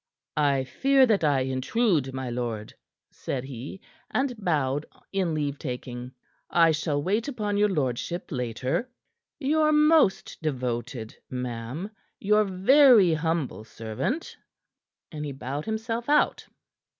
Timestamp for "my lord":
2.11-2.73